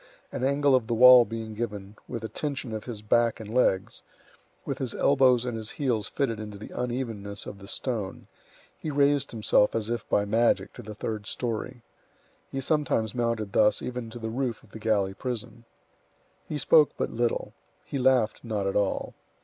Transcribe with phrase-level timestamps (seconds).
[0.31, 4.01] An angle of the wall being given, with the tension of his back and legs,
[4.65, 8.25] with his elbows and his heels fitted into the unevenness of the stone,
[8.79, 11.83] he raised himself as if by magic to the third story.
[12.49, 15.65] He sometimes mounted thus even to the roof of the galley prison.
[16.49, 17.53] He spoke but little.
[17.85, 19.13] He laughed not at all.